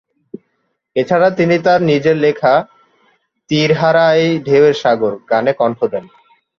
[0.95, 2.53] এছাড়া তিনি তার নিজের লেখা
[3.49, 6.05] "তীর হারা এই ঢেউয়ের সাগর" গানে কণ্ঠ দেন।